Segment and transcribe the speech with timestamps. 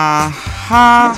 [0.00, 0.32] 啊
[0.66, 1.14] 哈！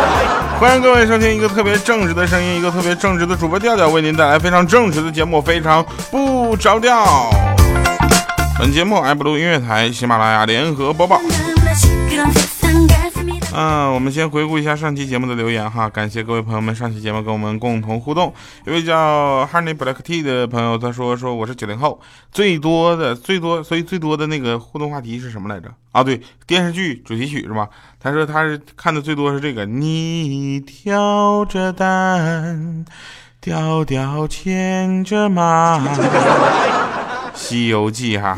[0.60, 7.30] 欢迎各位收听一个特别正直的声音，一个特别正直的主播调调，为您带来非常正直的节目，非常不着调。
[8.58, 11.18] 本节目爱布鲁音乐台、喜马拉雅联合播报。
[13.58, 18.30] 嗯，我们先回顾一下上期节目的留言哈，感谢各位朋友们上期节目跟我们共同互动。
[18.66, 21.98] 有位叫 Honey Black Tea 的朋友，他说说我是九零后，
[22.30, 25.72] 最多的最多，所以最多的那个互动话题是什么来着？
[25.92, 27.66] 啊，对，电视剧主题曲是吧？
[27.98, 32.84] 他说他是看的最多是这个，你挑着担，
[33.40, 35.78] 调调牵着马，
[37.32, 38.36] 《西游记》哈。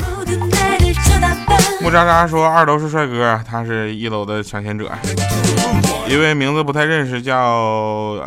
[1.80, 4.91] 木渣渣说二楼是帅哥，他是一楼的抢先者。
[6.08, 7.36] 一位名字不太认识，叫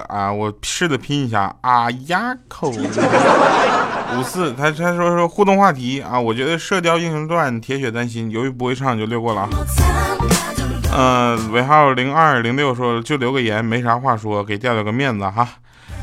[0.07, 9.49] 啊，我试着拼一下啊呀口五四，他他说说互动话题啊，我觉得《射雕英雄传》铁血丹心，由于不会唱就略过了啊。
[10.93, 15.47] 嗯，尾号零二零六说就留个言，没啥话说，给调调个面子哈。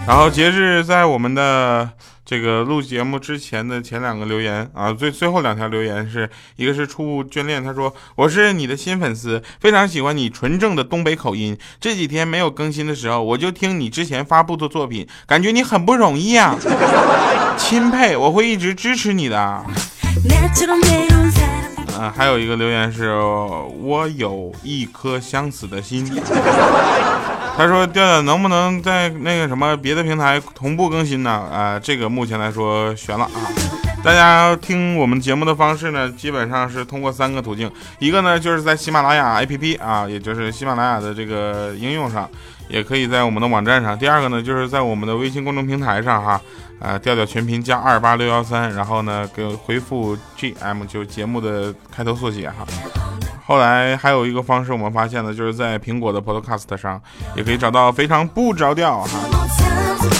[0.07, 1.89] 然后截至在我们的。
[2.29, 11.57] 这个录节目之前的前两个留言啊，最最后两条留言是一个是初雾眷恋，他说我是你的新粉丝，非常喜欢你纯正的东北口音。
[11.81, 16.55] 这几天没有更新的时候，我就听你之前发布的作品，感觉你很不容易啊，
[17.57, 19.65] 钦佩，我会一直支持你的。
[21.99, 26.05] 嗯，还有一个留言是我有一颗相死的心。
[27.59, 31.29] 他说：“调调能不能在那个什么别的平台同步更新呢？
[31.29, 33.51] 啊，这个目前来说悬了啊。
[34.05, 42.31] 大家听我们节目的方式呢，基本上是通过三个途径，一个呢就是在喜马拉雅 APP 啊，也就是喜马拉雅的这个应用上，
[42.69, 43.99] 也可以在我们的网站上。
[43.99, 46.41] 第二个呢就是在我们的微信公众平台上哈，
[46.79, 52.65] 啊，调调全拼加二八六幺三，然后呢给回复 GM 就节目的开头缩写哈。”
[53.49, 57.01] 后来还有一个方式，我们发现了，就是在苹果的 Podcast 上
[57.35, 59.09] 也可以找到非常不着调哈。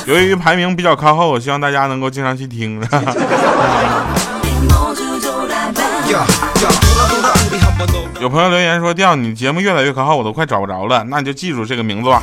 [0.07, 2.81] 由于排名比较靠后，我希望大家能够经常去听。
[8.19, 12.23] 有朋友留言说：“调你节目越来越靠后，我都快找不着了。”那你就记住这个名字吧。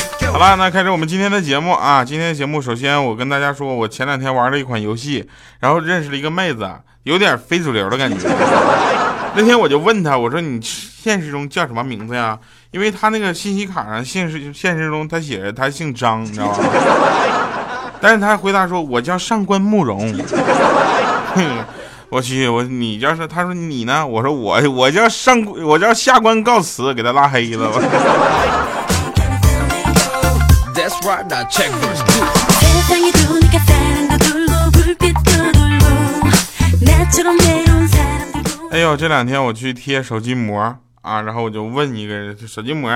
[0.34, 2.04] 好了，那开始我们今天的节目啊。
[2.04, 5.24] 今天的节目，首先我跟大家说，我前两天玩了一款游戏，
[5.60, 6.68] 然后认识了一个妹子。
[7.04, 8.28] 有点非主流的感觉。
[9.36, 12.36] 那天我就问她，我说你现实中叫什么名字呀？
[12.72, 16.58] 因为她那个信息卡上现实现实中她写着她姓张，你知道吗？
[18.02, 20.12] 但是她回答说，我叫上官慕容。
[22.10, 23.24] 我去，我你要是？
[23.28, 24.04] 他说你呢？
[24.04, 27.70] 我说我我叫上我叫下官告辞，给他拉黑了。
[38.70, 42.90] 哎呦，这两天我去贴手机膜啊，然后我就问一个人，手机膜，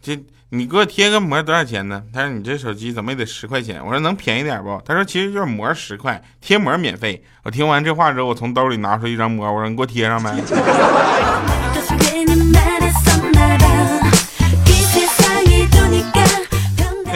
[0.00, 2.02] 这你给我贴个膜多少钱呢？
[2.14, 3.84] 他说你这手机怎么也得十块钱。
[3.84, 4.80] 我说能便宜点不？
[4.86, 7.22] 他说其实就是膜十块，贴膜免费。
[7.42, 10.34] 我听完这话之后，我从兜里拿出一张膜，我说你给我贴上呗。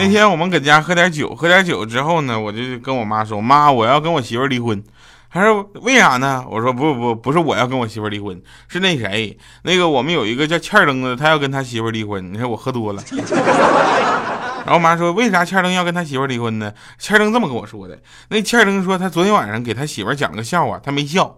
[0.05, 4.83] 那天我们搁家喝点酒，喝点酒之后呢，我就跟我妈说，妈，我要跟我媳妇离婚。
[5.31, 6.45] 他说为啥呢？
[6.47, 12.31] 我说不不不是我要跟我媳妇离婚，是那谁那个我们有一个叫欠儿登的，他要跟他媳妇离婚。
[12.31, 13.03] 你说我喝多了，
[14.63, 16.71] 然后我妈说为啥欠儿登要跟他媳妇离婚呢？
[16.99, 17.99] 欠儿登这么跟我说的，
[18.29, 21.35] 那欠儿登说他昨天晚上给他媳妇讲了个笑话，他没笑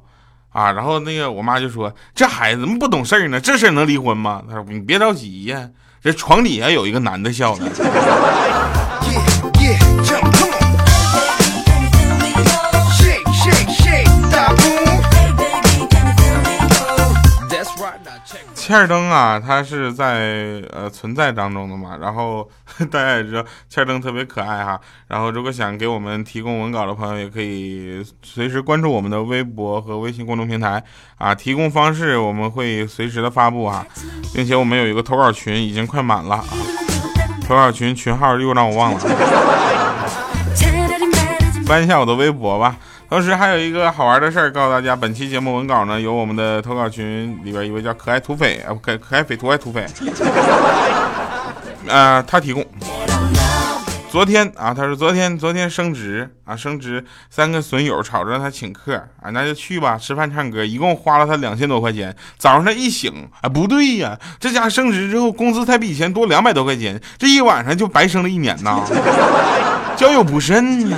[0.50, 0.74] 啊。
[0.74, 3.40] 然后那个我妈就说这孩子怎么不懂事呢？
[3.40, 4.44] 这事能离婚吗？
[4.46, 5.70] 他说你别着急呀，
[6.02, 7.68] 这床底下有一个男的笑呢。
[18.68, 22.46] 切尔登啊，它是在呃存在当中的嘛，然后
[22.92, 24.78] 大家也知道切尔登特别可爱哈，
[25.08, 30.84] 然后如果想给我们提供文稿的朋友，也可以随时关注我们的微博和微信公众平台
[31.18, 33.88] 啊，提供方式我们会随时的发布啊，
[34.36, 36.44] 并且我们有一个投稿群已经快满了啊，
[37.48, 39.00] 投稿群群号又让我忘了。
[41.66, 42.76] 翻一下我的微博吧。
[43.10, 49.86] 同时还有一个好玩的事儿告诉大家，本期节目文稿呢由我们的投稿群里边一位叫可爱土匪啊，可可爱匪土爱土匪，
[51.88, 52.66] 啊，他提供。
[54.10, 62.16] 昨天啊，他说昨天昨天升职啊，升职三个损友吵着让他请客啊，那就去吧，吃饭唱歌，一共花了他两千多块钱。
[62.38, 68.82] 早上他一醒啊，不对呀，这家升职之后工资才比以前多两百多块钱，这一晚上就白升了一年呐，
[69.96, 70.98] 交友不慎呢。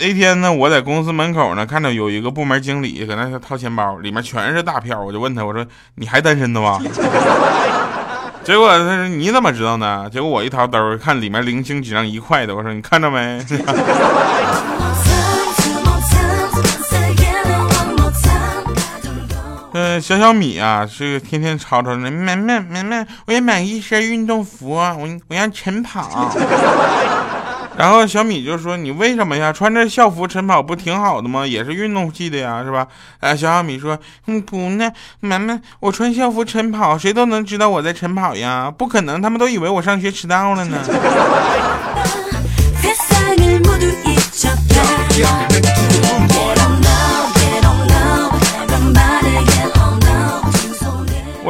[0.00, 5.00] 那天呢，我在公司门口呢，看到有一个部门经理搁那掏钱包，里面全是大票。
[5.00, 5.66] 我就问他，我说
[5.96, 6.78] 你还单身的吗？
[8.44, 10.08] 结果他说你怎么知道呢？
[10.10, 13.44] 结果我一掏兜看里面零星几张一块的，我说你看着没？
[19.72, 26.32] 呃，小小米啊，是天天吵吵的，买买买买，我要买一身运动服，我我要晨跑。
[27.78, 29.52] 然后小米就说：“你为什么呀？
[29.52, 31.46] 穿着校服晨跑不挺好的吗？
[31.46, 32.88] 也是运动系的呀，是吧？”
[33.20, 33.96] 哎，小小米说
[34.26, 34.90] ：“嗯，不呢，
[35.20, 40.78] 妈妈，我穿校服晨跑，谁都能知道我在晨跑呀，不可能，他们都以为我上学迟到了呢。”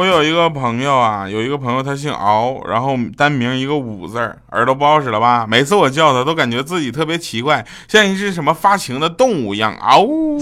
[0.09, 5.45] 有一个朋友啊，有一个朋友他姓敖，然后单名一个武字儿，耳朵不好使了吧？
[5.47, 10.39] 每次我叫他，都感觉自己特别奇怪，像一只什么发情的动物一样，嗷呜。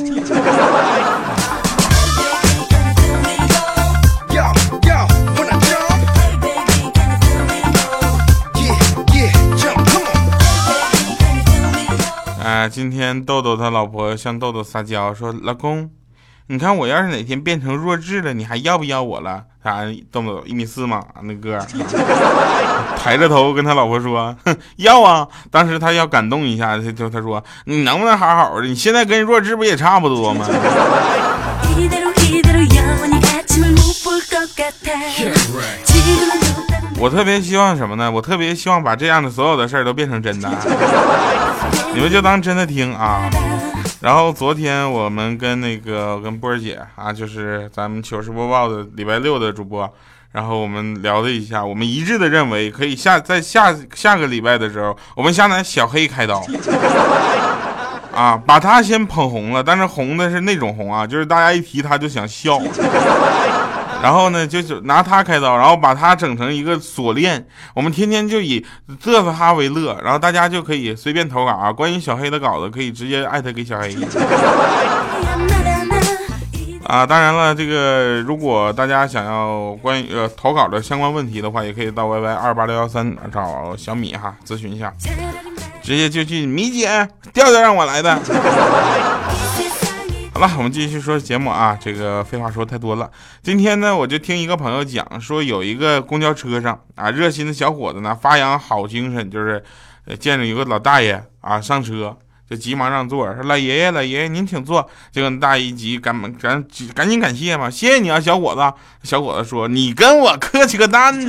[12.44, 15.90] 哎，今天豆豆他老婆向豆豆撒娇说：“老公。”
[16.50, 19.44] 你看我要是哪天变成弱智了，你还要不要我了？
[19.64, 21.60] 啥豆豆一米四嘛，那个
[22.98, 24.34] 抬着头跟他老婆说，
[24.78, 25.28] 要啊。
[25.52, 28.68] 当时他要感动一下，他就他说，你能不能好好的？
[28.68, 30.46] 你现在跟弱智不也差不多吗？
[37.00, 38.10] 我特别希望什么呢？
[38.10, 40.50] 我特别希望把这样的所有的事儿都变成真的，
[41.94, 43.30] 你们就当真的听啊。
[44.00, 49.92] 然后昨天我们跟那个跟波儿姐啊，就是咱们糗事播报的礼拜六的主播，
[50.32, 56.46] 然后我们聊了一下，我们一致的认为可以下在下下个礼拜的时候，我们向南小黑开刀，
[58.14, 62.60] 啊，把他先捧红了，但是红的是那种红啊，就是大家一提他就想笑。
[64.02, 68.66] 然后呢，就是拿他开刀，然后把他整成一个锁链，我们天天就以
[69.04, 73.96] 嘚瑟他为乐，然后大家就可以随便投稿啊，关于小黑的稿子可以直接艾特给小黑。
[76.86, 84.94] 啊，当然了，这个如果大家想要关于呃投稿的相关问题的话，也可以到 Y Y 二八六幺三找小米哈咨询一下，
[85.84, 86.88] 直接就去米姐
[87.34, 88.18] 调调让我来的。
[90.38, 91.76] 好了，我们继续说节目啊。
[91.82, 93.10] 这个废话说太多了。
[93.42, 99.64] 今天呢，我就听一个朋友讲，说有一个公交车上啊，热心的小伙子呢，发扬好精神，就是
[100.20, 102.16] 见着有个老大爷啊上车，
[102.48, 104.88] 就急忙让座，说老爷爷，老爷爷您请坐。
[105.12, 106.64] 结果大爷急，赶赶
[106.94, 108.62] 赶紧感谢嘛，谢谢你啊，小伙子。
[109.02, 111.20] 小伙子说，你跟我客气个蛋。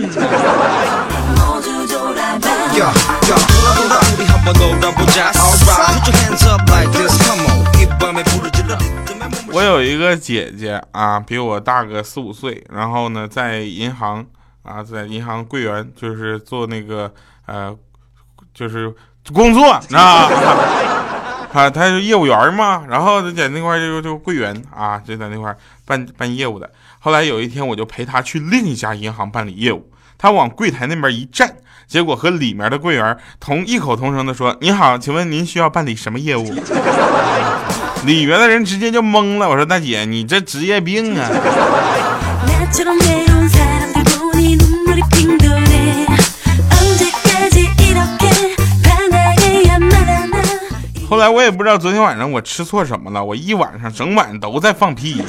[9.52, 14.24] 我有一个姐姐啊，比我大个四五岁，然后呢，在银行
[14.62, 17.12] 啊，在银行柜员，就是做那个
[17.46, 17.74] 呃，
[18.52, 18.94] 就是
[19.32, 19.82] 工作啊，
[21.52, 26.70] 啊， 他是业务员嘛，然后在那块就就柜员啊，就在那块办办业务的。
[26.98, 36.46] 后来有一天，我就陪她去另一家银行办理业务，她往柜台那边一站，结果和里面的柜员同异口同声的说：“你好，请问您需要办理什么业务？”
[38.05, 39.48] 里面的人直接就懵了。
[39.48, 41.28] 我说大姐，你这职业病啊！
[51.08, 55.22] 后来我也不知道昨天晚上我吃错什么了，我一晚上整晚都在放屁。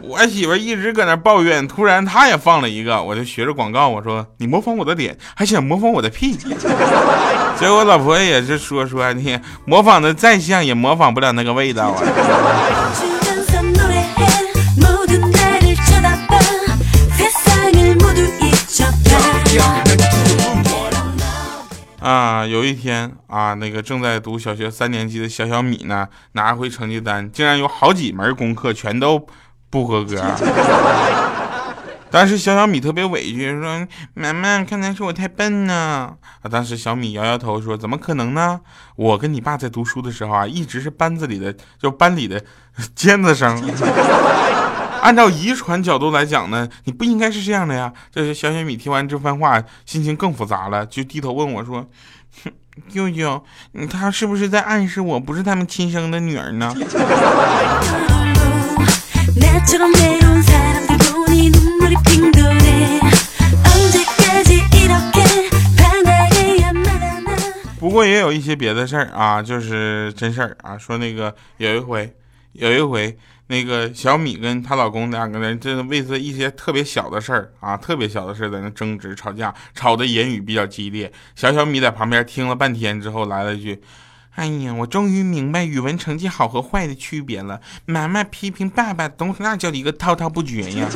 [0.00, 6.38] 我媳妇一直搁那抱怨，突然她也放了一个，我就学着广告，我说你模仿我的脸，还想模仿我的屁？
[7.60, 12.02] 结果我老婆也是说说你模仿的再像，也模仿不了那个味道啊。
[22.00, 29.26] 啊，有一天啊，那个正在读小学三年级的小小米呢，拿回成绩单，竟然有好几门功课全都。
[29.68, 30.14] 不合格，
[32.16, 38.58] 当时小小米特别委屈，说：“妈妈，看来是我太笨呢。”啊，当时小米摇摇头说：“怎么可能呢？
[38.96, 42.42] 我跟你爸在读书的时候啊，一直是班子里的，就班里的
[42.94, 43.62] 尖子生。
[45.02, 51.86] 按照遗传角度来讲呢，你不应该是这样的呀。”这是小小米听完这番话，心情更复杂了，就低头问我说
[52.44, 52.52] ：“哼
[52.88, 53.44] 舅舅，
[53.90, 56.74] 他是不是在暗示我不是他们亲生的女儿呢？”
[67.78, 70.76] 不过也有一些别的事儿啊，就是真事儿啊。
[70.76, 72.12] 说那个有一回，
[72.52, 73.16] 有一回，
[73.46, 81.10] 那个小米跟她老公两个人，这为这一些特别小的事儿啊，特别小的事儿在那争执吵架，吵的言语比较激烈。
[81.36, 83.80] 小小米在旁边听了半天之后，来了一句。
[84.36, 87.60] 哎呀，我终于明白语文成绩好和坏的区别了。
[87.86, 90.86] 妈妈批评爸爸，都那叫一个滔滔不绝呀，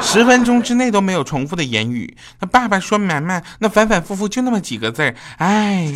[0.00, 2.16] 十分钟之内都没有重复的言语。
[2.38, 5.14] 那爸爸说妈妈，那反反复复就那么几个字儿。
[5.38, 5.92] 哎。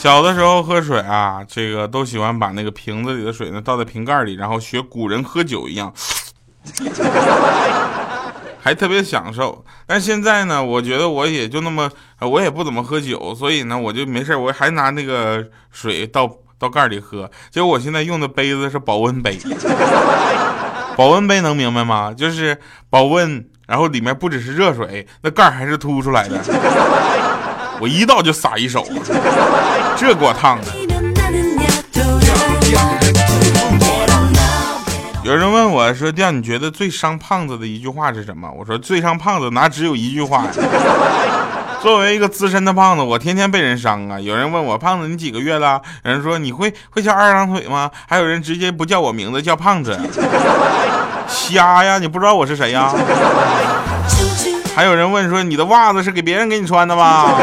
[0.00, 5.92] 小的时候喝水啊，这个都喜欢把那个瓶子里的水呢倒在瓶盖里，然后学古人喝酒一样，
[8.58, 9.62] 还特别享受。
[9.86, 11.90] 但现在呢，我觉得我也就那么，
[12.20, 16.26] 我也不怎么喝酒，所以呢，我就没事，我还拿那个水倒
[16.58, 17.30] 倒盖里喝。
[17.50, 19.38] 结果我现在用的杯子是保温杯，
[20.96, 22.10] 保温杯能明白吗？
[22.16, 26.42] 就是保温，然后里面不只是热水，那盖还是凸出来的。
[27.80, 28.86] 我一倒就撒一手，
[29.96, 30.66] 这给我烫的。
[35.22, 40.50] 有人问我说：“让，你觉得最伤胖子的一句话是什么？”我说：“最伤胖子哪只有一句话呀？”
[41.80, 44.20] 作为一个资深的胖子，我天天被人伤啊。
[44.20, 49.98] 有人问我：“胖子，你几个月了？”有人说：“你会会叫二郎腿吗？”还有人直接不叫我名字，叫胖子。
[51.26, 51.98] 瞎呀？
[51.98, 52.92] 你不知道我是谁呀？
[54.80, 57.34] 还有人问说：“你的袜子是给别人给你穿的吗？”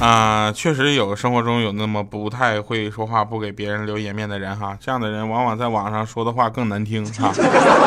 [0.00, 4.74] 啊，确实有生活中有那么不太会说话、不给别人留颜面的人哈。
[4.80, 7.30] 这样的人往往在网上说的话更难听哈，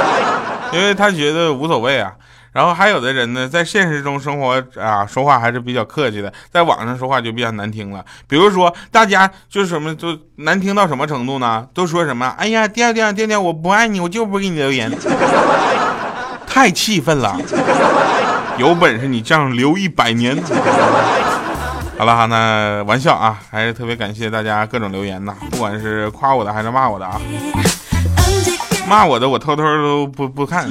[0.72, 2.13] 因为他觉得无所谓啊。
[2.51, 8.03] 然后还有的人呢，在现实中生活啊，说话还是比较客气的，在网上说话就比较难听了。
[8.27, 11.68] 比如说，大家就是什么，就难听到什么程度呢？
[11.74, 12.34] 都说什么？
[12.38, 14.91] 哎呀，调调调调，我不爱你，我就不给你留言，
[16.48, 17.38] 太气愤了。
[18.58, 20.36] 有本事你这样留一百年。
[21.98, 27.20] 好了哈，那玩笑啊，还是特别感谢大家各种留言呐，不管是夸我的还是骂我的啊。
[28.88, 30.68] 骂我的我偷偷都不不看。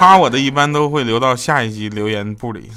[0.00, 2.70] 夸我的一般都会留到下一集留言部里。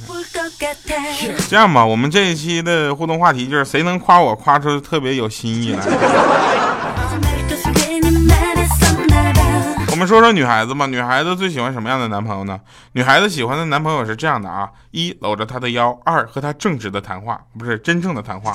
[1.48, 5.80] 这样吧，我们这一期的互动话题就是谁能夸我夸出特别有新意来。
[9.90, 12.60] 我们说说女孩子吧，女孩子最喜欢什么样的男朋友呢？
[12.92, 18.54] 女孩子喜欢的男朋友是这样的啊：一搂着她的腰，二和她正直的谈话，不是真正的谈话。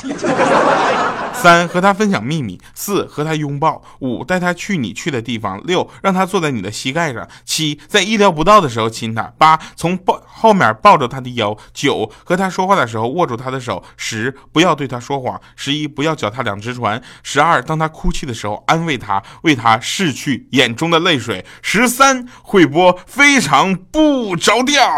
[1.40, 24.88] 三和他分享秘密，四和他拥抱，五带他去你去的地方，六让他坐在你的膝盖上，七在意料不到的时候亲他，八从抱后面抱着他的腰，九和他说话的时候握住他的手，十不要对他说谎，十一不要脚踏两只船，十二当他哭泣的时候安慰他，为他拭去眼中的泪水，十三会播非常不着调。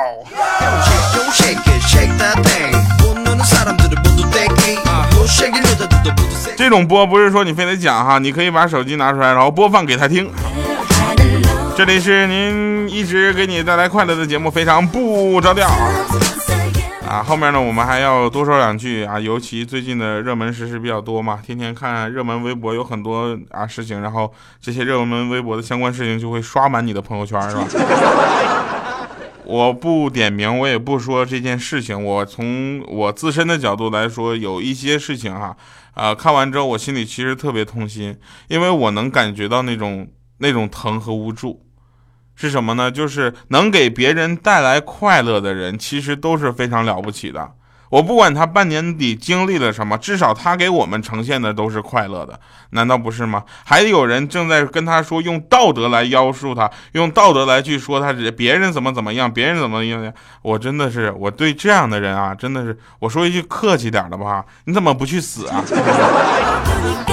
[6.71, 10.31] 这种播不是说你非得讲哈，你可以把手机拿出来，然后播放给他听。
[11.77, 15.67] 这里是您一直给你带来快乐的节目，非常不着调
[17.09, 17.25] 啊。
[17.27, 27.65] 后面呢，我们还要多说两句啊，尤其最近的热门时事比较多嘛，天天看热门微博有很多啊事情，然后这些热门微博的相关事情就会刷满你的朋友圈，是吧？
[29.45, 32.00] 我不点名，我也不说这件事情。
[32.05, 35.57] 我从我自身的角度来说，有一些事情哈，啊，
[35.94, 38.18] 啊看完之后我心里其实特别痛心，
[38.49, 41.66] 因为我能感觉到那种那种疼和无助，
[42.35, 42.90] 是什么呢？
[42.90, 47.52] 就是能给别人带来快乐的人，其实都是非常了不起的。
[47.90, 53.44] 我不管他半年底经历了什么，至少他给我们呈现的都是快乐的，难道不是吗？
[53.64, 60.12] 还有人正在跟他说用道德来约束他，用道德来去说他别人怎么怎么样，别人怎么样？
[60.42, 65.64] 我真的是我对这样的人啊，真的是我说一句客气点的吧，你怎么不去死啊？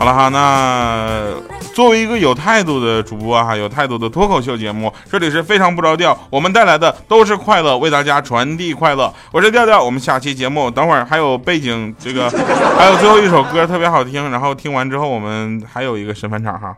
[0.00, 1.26] 好了哈，那
[1.74, 9.12] 作为一个有态度的主播哈，有态度的脱口秀节目，这里是非常不着调，我们带来的都是快乐，为大家传递快乐。
[9.30, 12.30] 我是调调，我们下期节目等会儿还有背景这个，
[12.78, 16.74] 还有最后一首歌特别好听，然后听完之后我们还有一个神返场哈。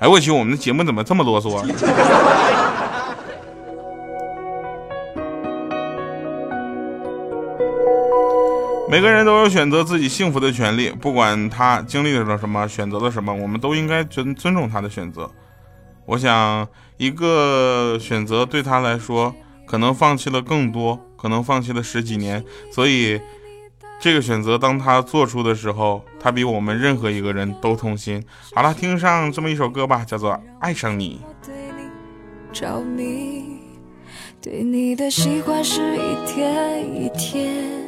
[0.00, 1.64] 哎我去，我们的节目怎么这么啰嗦？
[8.94, 15.28] 每个人都有选择自己幸福的权利，不管他经历了什么，选择了什么，我们都应该尊尊重他的选择。
[16.06, 16.64] 我想，
[16.96, 19.34] 一个选择对他来说，
[19.66, 23.20] 可能放弃了更多，可能放弃了十几年，所以
[23.98, 28.22] 这个选择当他做出的时候，他比我们任何一个人都痛心。
[28.54, 31.20] 好了，听上这么一首歌吧，叫做《爱上你》。
[34.40, 37.83] 对你的喜欢是一天一天。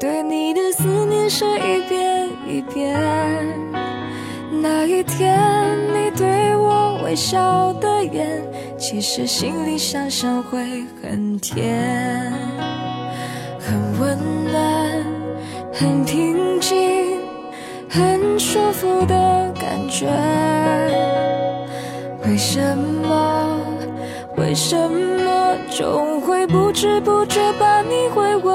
[0.00, 2.96] 对你的思念是一遍一遍。
[4.62, 5.36] 那一天
[5.92, 8.42] 你对我微笑的眼，
[8.78, 12.32] 其实心里想想会很甜，
[13.58, 14.16] 很温
[14.52, 15.04] 暖，
[15.72, 17.20] 很平静，
[17.88, 20.06] 很舒服的感觉。
[22.24, 23.37] 为什么？
[24.38, 28.52] 为什么总会不知不觉把你回味？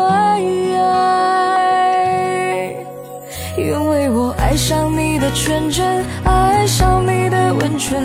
[3.58, 8.02] 因为我爱上你的纯真，爱上你的温存，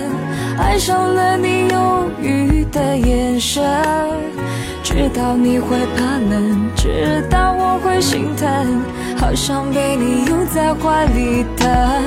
[0.59, 3.63] 爱上了你忧郁的眼神。
[4.83, 8.83] 知道你会怕冷，知道我会心疼，
[9.19, 12.03] 好想被你拥在怀里的。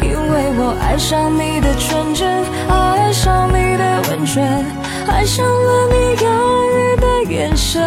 [0.00, 4.42] 因为我爱上你的纯真，爱上你的温存，
[5.08, 5.94] 爱上了你
[6.24, 6.28] 忧
[6.72, 7.82] 郁的眼神。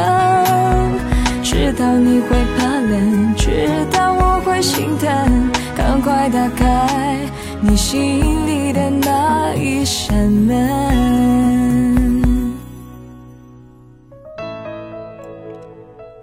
[1.44, 7.20] 知道你会怕冷，知道我会心疼，赶快打开
[7.62, 11.95] 你心里的那一扇门。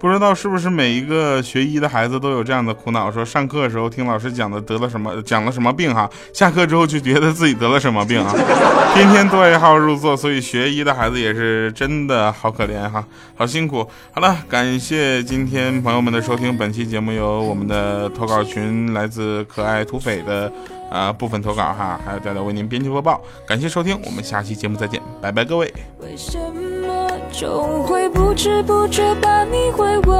[0.03, 3.09] 不知道是不是每一个学医的孩子都有这样的苦恼？
[3.09, 8.35] 说上课的时候听老师讲的得了什么，讲了什么病哈，下课之后就觉得自己得了什么病啊，
[8.93, 13.01] 天天对号入座，所以学医的孩子也是真的好可怜哈，
[13.33, 13.87] 好辛苦。
[14.11, 20.51] 好了，感谢今天朋友们的收听，本期节目由我们的投稿群来自可爱土匪的
[20.91, 25.73] 啊部分投稿哈，还有调调为您编辑播报，感谢收听，我们下期节目再见，拜拜各位。
[26.01, 26.62] 为什么
[27.33, 30.15] 总会不知不觉把你会为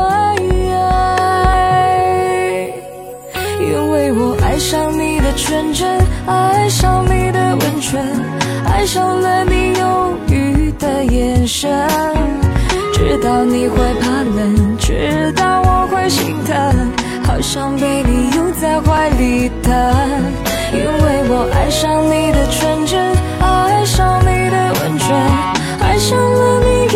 [0.74, 1.94] 爱？
[3.62, 8.04] 因为我爱上你的纯真，爱上你的温存，
[8.66, 11.88] 爱上了你忧郁的眼神。
[12.94, 16.92] 知道你会怕冷，知道我会心疼，
[17.28, 19.94] 好想被你拥在怀里的。
[20.74, 25.14] 因为我爱上你的纯真，爱上你的温存。
[25.80, 26.88] 爱上了你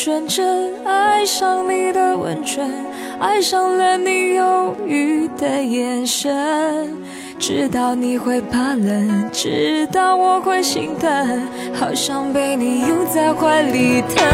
[0.00, 2.70] 纯真，爱上你的温存，
[3.18, 6.88] 爱上了你忧郁的眼神。
[7.36, 11.42] 知道你会怕冷，知道我会心疼，
[11.74, 14.24] 好想被你拥在怀里疼。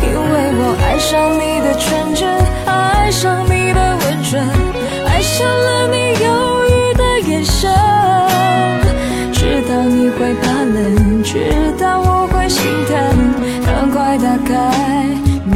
[0.00, 2.26] 因为我爱上你的纯真，
[2.64, 4.11] 爱上你的温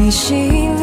[0.06, 0.75] 你心。